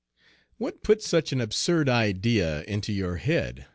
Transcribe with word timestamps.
"What 0.57 0.81
put 0.81 1.03
such 1.03 1.31
an 1.31 1.39
absurd 1.39 1.87
idea 1.87 2.63
into 2.63 2.91
your 2.91 3.17
head?" 3.17 3.67